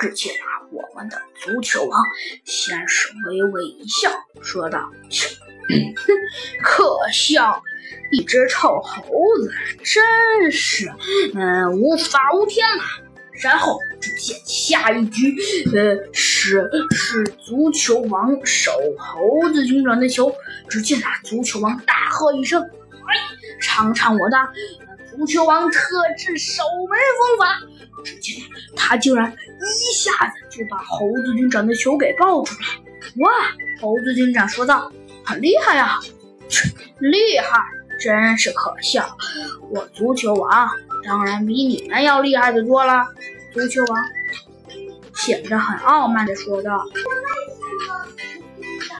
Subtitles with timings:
[0.00, 2.00] 只见啊，我们的足球王
[2.44, 4.10] 先是微微一笑，
[4.42, 5.28] 说道：“切，
[5.68, 5.94] 哼，
[6.62, 7.62] 可笑！
[8.12, 9.02] 一只臭猴
[9.40, 10.92] 子，真是，
[11.34, 12.84] 嗯，无法无天了。”
[13.42, 15.34] 然后只见下一局，
[15.74, 20.34] 呃，是是足球王守猴子军长的球。
[20.70, 22.62] 只见啊，足球王大喝一声
[23.08, 23.16] ：“哎，
[23.60, 24.36] 尝尝我的
[25.10, 25.80] 足球王特
[26.16, 26.98] 制守门
[27.38, 27.60] 方法！”
[28.04, 28.36] 只见
[28.76, 29.36] 他竟然
[30.06, 32.68] 一下子就把猴子警长的球给抱出来。
[33.16, 33.30] 哇！
[33.80, 34.92] 猴子警长说道
[35.26, 35.98] ：“很厉害呀！”
[36.48, 36.68] 切，
[37.00, 37.60] 厉害，
[38.00, 39.04] 真是可笑。
[39.70, 40.70] 我足球王。
[41.04, 43.04] 当然比你们要厉害的多了，
[43.52, 44.04] 足球王
[45.14, 46.84] 显得很傲慢的说道。